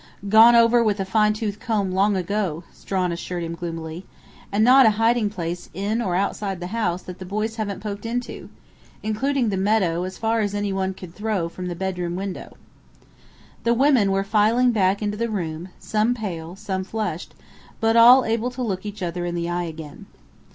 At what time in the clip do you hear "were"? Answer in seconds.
14.11-14.23